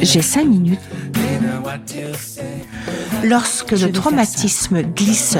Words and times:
J'ai 0.00 0.22
cinq 0.22 0.46
minutes. 0.46 0.80
Lorsque 3.22 3.72
le 3.72 3.92
traumatisme 3.92 4.82
glisse 4.82 5.36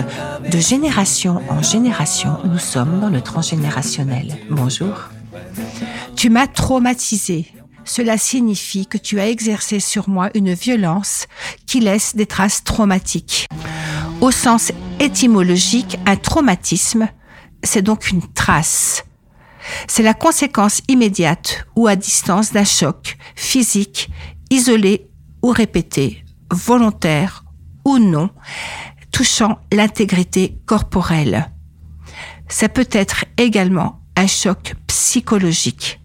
de 0.51 0.59
génération 0.59 1.41
en 1.49 1.63
génération, 1.63 2.37
nous 2.45 2.59
sommes 2.59 3.01
dans 3.01 3.09
le 3.09 3.21
transgénérationnel. 3.21 4.37
Bonjour. 4.51 5.09
Tu 6.17 6.29
m'as 6.29 6.47
traumatisé. 6.47 7.47
Cela 7.85 8.19
signifie 8.19 8.87
que 8.87 8.99
tu 8.99 9.19
as 9.21 9.29
exercé 9.29 9.81
sur 9.81 10.09
moi 10.09 10.29
une 10.35 10.53
violence 10.53 11.27
qui 11.67 11.81
laisse 11.81 12.15
des 12.15 12.27
traces 12.27 12.63
traumatiques. 12.63 13.47
Au 14.21 14.31
sens 14.31 14.73
étymologique, 15.01 15.99
un 16.05 16.17
traumatisme, 16.17 17.09
c'est 17.63 17.83
donc 17.83 18.11
une 18.11 18.23
trace. 18.35 19.05
C'est 19.87 20.03
la 20.03 20.15
conséquence 20.15 20.81
immédiate 20.89 21.67
ou 21.77 21.87
à 21.87 21.97
distance 21.97 22.53
d'un 22.53 22.65
choc 22.65 23.17
physique, 23.35 24.11
isolé 24.51 25.11
ou 25.43 25.51
répété, 25.51 26.25
volontaire 26.53 27.45
ou 27.85 27.99
non, 27.99 28.31
touchant 29.13 29.59
l'intégrité 29.73 30.59
corporelle. 30.67 31.51
Ça 32.49 32.69
peut 32.69 32.89
être 32.93 33.25
également 33.37 34.01
un 34.17 34.27
choc 34.27 34.75
psychologique. 34.87 36.01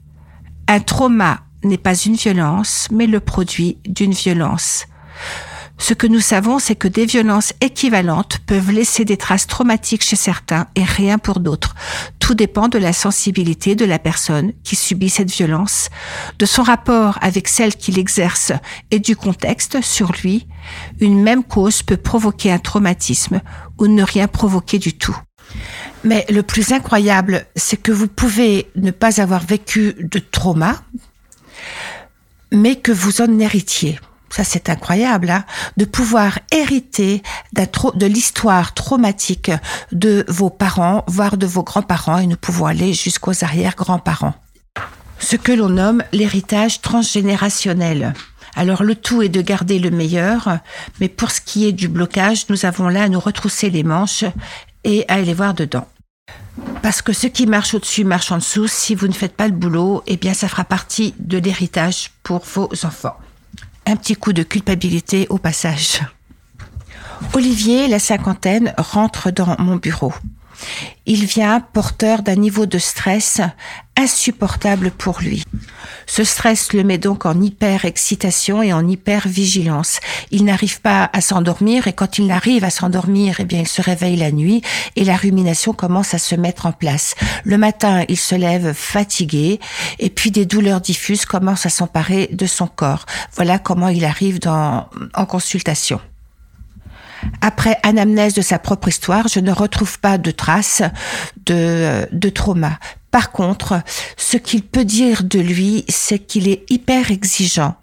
Un 0.67 0.80
trauma 0.80 1.41
n'est 1.64 1.77
pas 1.77 1.95
une 1.95 2.16
violence, 2.16 2.88
mais 2.91 3.08
le 3.08 3.20
produit 3.20 3.80
d'une 3.86 4.14
violence. 4.14 4.86
Ce 5.77 5.94
que 5.94 6.08
nous 6.08 6.20
savons, 6.20 6.59
c'est 6.59 6.76
que 6.76 6.88
des 6.88 7.05
violences 7.05 7.54
équivalentes 7.59 8.40
peuvent 8.45 8.72
laisser 8.72 9.05
des 9.05 9.18
traces 9.18 9.48
traumatiques 9.48 10.04
chez 10.04 10.16
certains 10.16 10.68
et 10.76 10.84
rien 10.84 11.18
pour 11.18 11.40
d'autres. 11.40 11.76
Tout 12.20 12.36
dépend 12.36 12.70
de 12.70 12.77
la 12.77 12.94
sensibilité 12.94 13.76
de 13.76 13.84
la 13.84 14.00
personne 14.00 14.54
qui 14.64 14.76
subit 14.76 15.09
cette 15.09 15.31
violence, 15.31 15.90
de 16.40 16.45
son 16.45 16.64
rapport 16.64 17.17
avec 17.22 17.47
celle 17.47 17.75
qui 17.75 17.92
l'exerce 17.92 18.53
et 18.92 19.00
du 19.00 19.16
contexte 19.16 19.81
sur 19.81 20.14
lui. 20.23 20.47
Une 21.02 21.22
même 21.22 21.44
cause 21.44 21.84
peut 21.84 21.97
provoquer 21.97 22.52
un 22.52 22.59
traumatisme 22.59 23.42
ou 23.78 23.88
ne 23.88 24.03
rien 24.03 24.28
provoquer 24.28 24.80
du 24.80 24.94
tout. 24.94 25.17
Mais 26.03 26.25
le 26.30 26.44
plus 26.44 26.72
incroyable, 26.72 27.45
c'est 27.56 27.81
que 27.81 27.92
vous 27.92 28.08
pouvez 28.08 28.67
ne 28.75 28.92
pas 28.92 29.22
avoir 29.22 29.45
vécu 29.45 29.95
de 30.00 30.19
trauma, 30.19 30.81
mais 32.52 32.75
que 32.75 32.92
vous 32.92 33.22
en 33.22 33.40
héritiez. 33.40 34.00
Ça, 34.36 34.44
c'est 34.44 34.70
incroyable, 34.70 35.30
hein, 35.30 35.45
de 35.78 35.86
pouvoir 35.86 36.39
hériter 36.52 37.22
de 37.53 38.06
l'histoire 38.08 38.73
traumatique 38.73 39.52
de 39.92 40.25
vos 40.28 40.50
parents, 40.50 41.03
voire 41.06 41.38
de 41.38 41.45
vos 41.45 41.62
grands-parents, 41.62 42.17
et 42.17 42.25
nous 42.25 42.36
pouvons 42.36 42.66
aller 42.66 42.94
jusqu'aux 42.94 43.44
arrière-grands-parents. 43.44 44.34
Ce 45.20 45.36
que 45.36 45.52
l'on 45.52 45.70
nomme 45.70 46.02
l'héritage 46.14 46.81
transgénérationnel. 46.81 48.16
Alors 48.56 48.81
le 48.81 48.95
tout 48.95 49.22
est 49.22 49.30
de 49.30 49.40
garder 49.40 49.78
le 49.78 49.92
meilleur, 49.92 50.58
mais 51.00 51.09
pour 51.09 51.30
ce 51.30 51.40
qui 51.40 51.68
est 51.68 51.72
du 51.72 51.88
blocage, 51.88 52.47
nous 52.50 52.66
avons 52.66 52.90
là 52.90 53.03
à 53.03 53.09
nous 53.09 53.20
retrousser 53.20 53.70
les 53.70 53.84
manches 53.84 54.25
et 54.84 55.06
à 55.09 55.14
aller 55.14 55.36
voir 55.36 55.53
dedans. 55.53 55.88
Parce 56.81 57.03
que 57.03 57.14
ce 57.14 57.28
qui 57.28 57.45
marche 57.45 57.75
au-dessus 57.75 58.03
marche 58.03 58.31
en 58.31 58.38
dessous. 58.38 58.68
Si 58.68 58.95
vous 58.95 59.08
ne 59.08 59.14
faites 59.14 59.36
pas 59.36 59.47
le 59.47 59.53
boulot, 59.53 60.02
eh 60.08 60.18
bien, 60.18 60.34
ça 60.34 60.47
fera 60.47 60.64
partie 60.64 61.14
de 61.20 61.38
l'héritage 61.38 62.09
pour 62.23 62.40
vos 62.40 62.72
enfants 62.84 63.16
un 63.86 63.95
petit 63.95 64.16
coup 64.16 64.34
de 64.34 64.44
culpabilité 64.44 65.28
au 65.30 65.38
passage. 65.38 66.02
Olivier, 67.34 67.88
la 67.88 68.00
cinquantaine, 68.00 68.73
rentre 68.78 69.31
dans 69.31 69.56
mon 69.59 69.78
bureau. 69.78 70.14
Il 71.06 71.25
vient 71.25 71.59
porteur 71.59 72.22
d'un 72.22 72.36
niveau 72.36 72.66
de 72.66 72.78
stress 72.78 73.42
insupportable 73.95 74.92
pour 74.92 75.19
lui. 75.22 75.44
Ce 76.06 76.23
stress 76.23 76.73
le 76.73 76.83
met 76.83 76.97
donc 76.97 77.25
en 77.25 77.39
hyper-excitation 77.39 78.64
et 78.64 78.73
en 78.73 78.88
hyper-vigilance. 78.88 80.00
Il 80.31 80.45
n'arrive 80.45 80.81
pas 80.81 81.09
à 81.13 81.22
s'endormir 81.22 81.88
et 81.88 81.94
quand 81.94 82.18
il 82.18 82.28
n'arrive 82.28 82.63
à 82.63 82.69
s'endormir, 82.69 83.38
eh 83.40 83.46
bien, 83.46 83.59
il 83.59 83.68
se 83.68 83.81
réveille 83.81 84.16
la 84.16 84.31
nuit 84.31 84.62
et 84.96 85.03
la 85.03 85.16
rumination 85.16 85.74
commence 85.74 86.13
à 86.13 86.18
se 86.18 86.35
mettre 86.35 86.66
en 86.66 86.72
place. 86.72 87.16
Le 87.44 87.57
matin, 87.57 88.03
il 88.09 88.18
se 88.18 88.35
lève 88.35 88.74
fatigué 88.74 89.59
et 90.00 90.09
puis 90.09 90.31
des 90.31 90.45
douleurs 90.45 90.81
diffuses 90.81 91.25
commencent 91.25 91.66
à 91.66 91.69
s'emparer 91.69 92.30
de 92.31 92.45
son 92.45 92.68
corps. 92.68 93.06
Voilà 93.35 93.59
comment 93.59 93.90
il 93.90 94.06
arrive 94.06 94.40
dans, 94.40 94.90
en 95.13 95.25
consultation. 95.25 96.00
Après 97.41 97.77
anamnèse 97.83 98.33
de 98.33 98.41
sa 98.41 98.59
propre 98.59 98.88
histoire, 98.88 99.27
je 99.27 99.39
ne 99.39 99.51
retrouve 99.51 99.99
pas 99.99 100.17
de 100.17 100.31
traces 100.31 100.81
de, 101.45 102.07
de 102.11 102.29
trauma. 102.29 102.79
Par 103.11 103.31
contre, 103.31 103.81
ce 104.17 104.38
qu'il 104.38 104.63
peut 104.63 104.85
dire 104.85 105.23
de 105.23 105.39
lui, 105.39 105.85
c'est 105.88 106.19
qu'il 106.19 106.47
est 106.47 106.66
hyper 106.71 107.11
exigeant. 107.11 107.75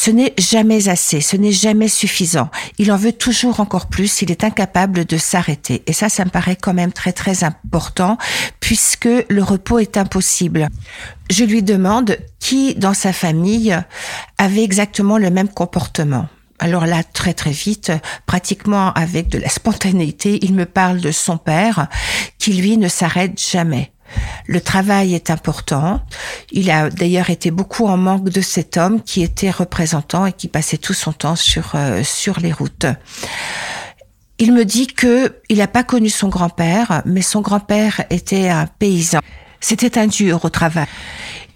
Ce 0.00 0.12
n'est 0.12 0.34
jamais 0.38 0.88
assez, 0.88 1.20
ce 1.20 1.36
n'est 1.36 1.52
jamais 1.52 1.88
suffisant. 1.88 2.50
Il 2.78 2.92
en 2.92 2.96
veut 2.96 3.12
toujours 3.12 3.58
encore 3.58 3.86
plus, 3.86 4.22
il 4.22 4.30
est 4.30 4.44
incapable 4.44 5.04
de 5.04 5.16
s'arrêter. 5.16 5.82
Et 5.86 5.92
ça, 5.92 6.08
ça 6.08 6.24
me 6.24 6.30
paraît 6.30 6.56
quand 6.56 6.72
même 6.72 6.92
très 6.92 7.12
très 7.12 7.42
important, 7.42 8.16
puisque 8.60 9.08
le 9.28 9.42
repos 9.42 9.80
est 9.80 9.96
impossible. 9.96 10.68
Je 11.30 11.42
lui 11.42 11.64
demande 11.64 12.16
qui 12.38 12.76
dans 12.76 12.94
sa 12.94 13.12
famille 13.12 13.76
avait 14.38 14.62
exactement 14.62 15.18
le 15.18 15.30
même 15.30 15.48
comportement. 15.48 16.28
Alors 16.58 16.86
là, 16.86 17.02
très 17.04 17.34
très 17.34 17.52
vite, 17.52 17.92
pratiquement 18.26 18.92
avec 18.94 19.28
de 19.28 19.38
la 19.38 19.48
spontanéité, 19.48 20.38
il 20.42 20.54
me 20.54 20.66
parle 20.66 21.00
de 21.00 21.12
son 21.12 21.38
père, 21.38 21.88
qui 22.38 22.52
lui 22.54 22.76
ne 22.78 22.88
s'arrête 22.88 23.40
jamais. 23.40 23.92
Le 24.46 24.60
travail 24.60 25.14
est 25.14 25.30
important. 25.30 26.00
Il 26.50 26.70
a 26.70 26.88
d'ailleurs 26.90 27.30
été 27.30 27.50
beaucoup 27.50 27.86
en 27.86 27.96
manque 27.96 28.30
de 28.30 28.40
cet 28.40 28.76
homme 28.76 29.02
qui 29.02 29.22
était 29.22 29.50
représentant 29.50 30.26
et 30.26 30.32
qui 30.32 30.48
passait 30.48 30.78
tout 30.78 30.94
son 30.94 31.12
temps 31.12 31.36
sur 31.36 31.72
euh, 31.74 32.02
sur 32.02 32.40
les 32.40 32.52
routes. 32.52 32.86
Il 34.38 34.52
me 34.52 34.64
dit 34.64 34.86
que 34.86 35.36
il 35.48 35.58
n'a 35.58 35.66
pas 35.66 35.82
connu 35.82 36.08
son 36.08 36.28
grand-père, 36.28 37.02
mais 37.04 37.22
son 37.22 37.40
grand-père 37.40 38.02
était 38.08 38.48
un 38.48 38.66
paysan. 38.66 39.20
C'était 39.60 39.98
un 39.98 40.06
dur 40.06 40.44
au 40.44 40.48
travail. 40.48 40.86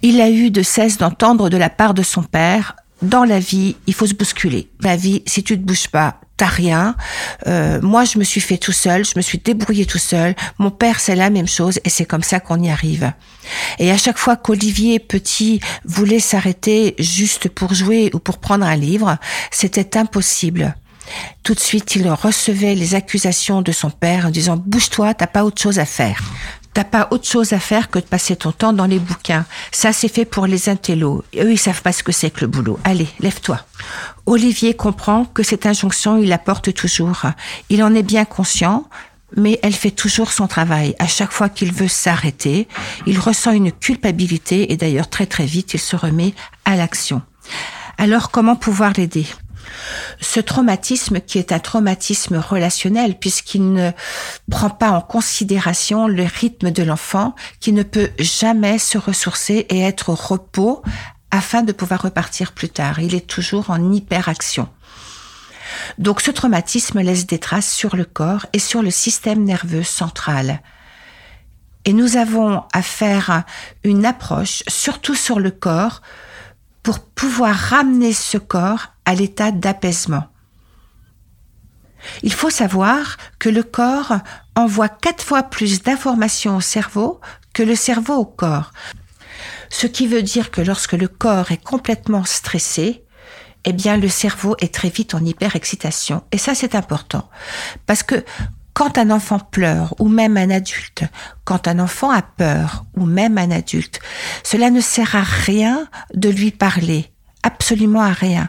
Il 0.02 0.20
a 0.20 0.28
eu 0.28 0.50
de 0.50 0.62
cesse 0.62 0.98
d'entendre 0.98 1.48
de 1.48 1.56
la 1.56 1.70
part 1.70 1.94
de 1.94 2.02
son 2.02 2.24
père 2.24 2.76
dans 3.02 3.24
la 3.24 3.38
vie, 3.38 3.76
il 3.86 3.94
faut 3.94 4.06
se 4.06 4.14
bousculer. 4.14 4.70
La 4.80 4.96
vie, 4.96 5.22
si 5.26 5.42
tu 5.42 5.58
te 5.58 5.62
bouges 5.62 5.88
pas, 5.88 6.20
t'as 6.36 6.46
rien. 6.46 6.96
Euh, 7.46 7.80
moi, 7.82 8.04
je 8.04 8.18
me 8.18 8.24
suis 8.24 8.40
fait 8.40 8.58
tout 8.58 8.72
seul, 8.72 9.04
je 9.04 9.12
me 9.16 9.22
suis 9.22 9.38
débrouillé 9.38 9.86
tout 9.86 9.98
seul. 9.98 10.34
Mon 10.58 10.70
père, 10.70 11.00
c'est 11.00 11.16
la 11.16 11.30
même 11.30 11.48
chose, 11.48 11.80
et 11.84 11.90
c'est 11.90 12.04
comme 12.04 12.22
ça 12.22 12.40
qu'on 12.40 12.62
y 12.62 12.70
arrive. 12.70 13.12
Et 13.78 13.90
à 13.90 13.98
chaque 13.98 14.18
fois 14.18 14.36
qu'Olivier 14.36 14.98
petit 14.98 15.60
voulait 15.84 16.20
s'arrêter 16.20 16.94
juste 16.98 17.48
pour 17.48 17.74
jouer 17.74 18.10
ou 18.14 18.18
pour 18.18 18.38
prendre 18.38 18.64
un 18.64 18.76
livre, 18.76 19.18
c'était 19.50 19.96
impossible. 19.96 20.74
Tout 21.42 21.54
de 21.54 21.60
suite, 21.60 21.96
il 21.96 22.08
recevait 22.08 22.74
les 22.74 22.94
accusations 22.94 23.62
de 23.62 23.72
son 23.72 23.90
père 23.90 24.26
en 24.26 24.30
disant 24.30 24.56
bouge-toi, 24.56 25.14
t'as 25.14 25.26
pas 25.26 25.44
autre 25.44 25.60
chose 25.60 25.78
à 25.78 25.84
faire. 25.84 26.22
T'as 26.74 26.84
pas 26.84 27.08
autre 27.10 27.28
chose 27.28 27.52
à 27.52 27.58
faire 27.58 27.90
que 27.90 27.98
de 27.98 28.04
passer 28.04 28.34
ton 28.34 28.50
temps 28.50 28.72
dans 28.72 28.86
les 28.86 28.98
bouquins. 28.98 29.44
Ça, 29.72 29.92
c'est 29.92 30.08
fait 30.08 30.24
pour 30.24 30.46
les 30.46 30.70
intellos. 30.70 31.22
Eux, 31.36 31.52
ils 31.52 31.58
savent 31.58 31.82
pas 31.82 31.92
ce 31.92 32.02
que 32.02 32.12
c'est 32.12 32.30
que 32.30 32.40
le 32.40 32.46
boulot. 32.46 32.78
Allez, 32.84 33.08
lève-toi. 33.20 33.60
Olivier 34.24 34.74
comprend 34.74 35.26
que 35.26 35.42
cette 35.42 35.66
injonction, 35.66 36.16
il 36.16 36.28
la 36.28 36.38
porte 36.38 36.72
toujours. 36.72 37.24
Il 37.68 37.82
en 37.82 37.94
est 37.94 38.02
bien 38.02 38.24
conscient, 38.24 38.88
mais 39.36 39.58
elle 39.62 39.74
fait 39.74 39.90
toujours 39.90 40.32
son 40.32 40.46
travail. 40.46 40.94
À 40.98 41.06
chaque 41.06 41.32
fois 41.32 41.50
qu'il 41.50 41.72
veut 41.72 41.88
s'arrêter, 41.88 42.68
il 43.06 43.18
ressent 43.18 43.52
une 43.52 43.72
culpabilité 43.72 44.72
et 44.72 44.76
d'ailleurs 44.78 45.10
très 45.10 45.26
très 45.26 45.44
vite, 45.44 45.74
il 45.74 45.80
se 45.80 45.96
remet 45.96 46.34
à 46.64 46.76
l'action. 46.76 47.20
Alors, 47.98 48.30
comment 48.30 48.56
pouvoir 48.56 48.94
l'aider? 48.96 49.26
Ce 50.20 50.40
traumatisme 50.40 51.20
qui 51.20 51.38
est 51.38 51.52
un 51.52 51.58
traumatisme 51.58 52.36
relationnel 52.36 53.18
puisqu'il 53.18 53.72
ne 53.72 53.90
prend 54.50 54.70
pas 54.70 54.90
en 54.90 55.00
considération 55.00 56.06
le 56.06 56.24
rythme 56.24 56.70
de 56.70 56.82
l'enfant 56.82 57.34
qui 57.60 57.72
ne 57.72 57.82
peut 57.82 58.10
jamais 58.18 58.78
se 58.78 58.98
ressourcer 58.98 59.66
et 59.68 59.80
être 59.80 60.10
au 60.10 60.14
repos 60.14 60.82
afin 61.30 61.62
de 61.62 61.72
pouvoir 61.72 62.02
repartir 62.02 62.52
plus 62.52 62.68
tard. 62.68 63.00
Il 63.00 63.14
est 63.14 63.26
toujours 63.26 63.70
en 63.70 63.92
hyperaction. 63.92 64.68
Donc 65.98 66.20
ce 66.20 66.30
traumatisme 66.30 67.00
laisse 67.00 67.26
des 67.26 67.38
traces 67.38 67.72
sur 67.72 67.96
le 67.96 68.04
corps 68.04 68.46
et 68.52 68.58
sur 68.58 68.82
le 68.82 68.90
système 68.90 69.42
nerveux 69.42 69.82
central. 69.82 70.60
Et 71.84 71.92
nous 71.92 72.16
avons 72.16 72.62
à 72.72 72.82
faire 72.82 73.42
une 73.82 74.06
approche, 74.06 74.62
surtout 74.68 75.16
sur 75.16 75.40
le 75.40 75.50
corps, 75.50 76.00
pour 76.82 77.00
pouvoir 77.00 77.54
ramener 77.54 78.12
ce 78.12 78.38
corps 78.38 78.88
à 79.04 79.14
l'état 79.14 79.50
d'apaisement. 79.50 80.26
Il 82.22 82.32
faut 82.32 82.50
savoir 82.50 83.16
que 83.38 83.48
le 83.48 83.62
corps 83.62 84.18
envoie 84.56 84.88
quatre 84.88 85.22
fois 85.22 85.44
plus 85.44 85.82
d'informations 85.82 86.56
au 86.56 86.60
cerveau 86.60 87.20
que 87.52 87.62
le 87.62 87.76
cerveau 87.76 88.14
au 88.14 88.24
corps. 88.24 88.72
Ce 89.70 89.86
qui 89.86 90.06
veut 90.06 90.22
dire 90.22 90.50
que 90.50 90.60
lorsque 90.60 90.92
le 90.92 91.08
corps 91.08 91.52
est 91.52 91.62
complètement 91.62 92.24
stressé, 92.24 93.04
eh 93.64 93.72
bien, 93.72 93.96
le 93.96 94.08
cerveau 94.08 94.56
est 94.60 94.74
très 94.74 94.88
vite 94.88 95.14
en 95.14 95.24
hyperexcitation. 95.24 96.24
Et 96.32 96.38
ça, 96.38 96.54
c'est 96.54 96.74
important. 96.74 97.30
Parce 97.86 98.02
que 98.02 98.24
quand 98.74 98.98
un 98.98 99.10
enfant 99.10 99.38
pleure, 99.38 99.94
ou 99.98 100.08
même 100.08 100.36
un 100.36 100.50
adulte, 100.50 101.04
quand 101.44 101.68
un 101.68 101.78
enfant 101.78 102.10
a 102.10 102.22
peur, 102.22 102.84
ou 102.96 103.04
même 103.04 103.38
un 103.38 103.50
adulte, 103.50 104.00
cela 104.42 104.70
ne 104.70 104.80
sert 104.80 105.14
à 105.14 105.22
rien 105.22 105.88
de 106.14 106.28
lui 106.28 106.50
parler, 106.50 107.12
absolument 107.42 108.02
à 108.02 108.12
rien. 108.12 108.48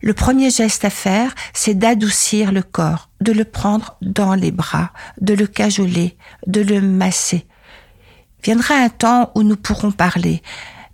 Le 0.00 0.14
premier 0.14 0.50
geste 0.50 0.84
à 0.84 0.90
faire, 0.90 1.34
c'est 1.52 1.74
d'adoucir 1.74 2.52
le 2.52 2.62
corps, 2.62 3.10
de 3.20 3.32
le 3.32 3.44
prendre 3.44 3.96
dans 4.00 4.34
les 4.34 4.52
bras, 4.52 4.92
de 5.20 5.34
le 5.34 5.46
cajoler, 5.46 6.16
de 6.46 6.60
le 6.60 6.80
masser. 6.80 7.46
Viendra 8.44 8.76
un 8.76 8.88
temps 8.88 9.32
où 9.34 9.42
nous 9.42 9.56
pourrons 9.56 9.90
parler, 9.90 10.42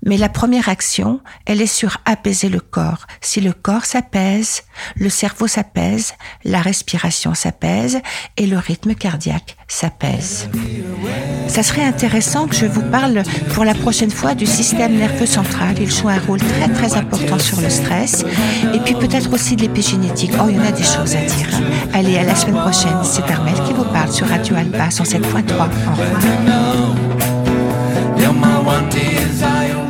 mais 0.05 0.17
la 0.17 0.29
première 0.29 0.69
action, 0.69 1.21
elle 1.47 1.61
est 1.61 1.67
sur 1.67 1.99
apaiser 2.05 2.49
le 2.49 2.61
corps. 2.61 3.06
Si 3.21 3.41
le 3.41 3.53
corps 3.53 3.85
s'apaise, 3.85 4.62
le 4.97 5.09
cerveau 5.09 5.47
s'apaise, 5.47 6.15
la 6.45 6.61
respiration 6.61 7.35
s'apaise 7.35 8.01
et 8.37 8.47
le 8.47 8.59
rythme 8.59 8.95
cardiaque 8.95 9.56
s'apaise. 9.67 10.49
Ça 11.49 11.62
serait 11.62 11.85
intéressant 11.85 12.47
que 12.47 12.55
je 12.55 12.67
vous 12.67 12.83
parle 12.83 13.23
pour 13.55 13.65
la 13.65 13.75
prochaine 13.75 14.11
fois 14.11 14.35
du 14.35 14.47
système 14.47 14.97
nerveux 14.97 15.27
central. 15.27 15.77
Il 15.81 15.91
joue 15.91 16.09
un 16.09 16.19
rôle 16.19 16.41
très 16.41 16.69
très 16.69 16.95
important 16.95 17.39
sur 17.39 17.61
le 17.61 17.71
stress 17.71 18.25
et 18.75 18.79
puis 18.81 18.95
peut-être 18.95 19.33
aussi 19.33 19.56
de 19.56 19.62
l'épigénétique. 19.62 20.33
Oh, 20.39 20.47
il 20.49 20.56
y 20.56 20.59
en 20.59 20.65
a 20.65 20.73
des 20.73 20.83
choses 20.83 21.17
à 21.17 21.21
dire. 21.21 21.49
Allez, 21.93 22.19
à 22.19 22.25
la 22.25 22.35
semaine 22.35 22.61
prochaine. 22.61 22.99
C'est 23.05 23.31
Armel 23.31 23.55
qui 23.67 23.73
vous 23.73 23.85
parle 23.85 24.12
sur 24.12 24.29
Radio 24.29 24.56
Alba 24.56 24.89
107.3. 24.89 25.25
Au 25.25 25.93
revoir. 25.93 27.34
Now 28.25 28.32
my 28.32 28.59
one 28.59 28.88
desire 28.88 29.85